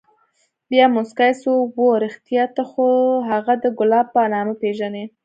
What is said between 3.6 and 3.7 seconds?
د